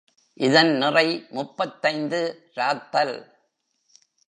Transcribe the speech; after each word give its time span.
இதன் 0.37 0.71
நிறை 0.77 1.27
முப்பத்தைந்து 1.29 2.51
ராத்தல். 2.53 3.15